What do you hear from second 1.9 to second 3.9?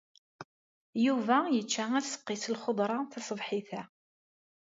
aseqqi s lxeḍra taṣebḥit-a.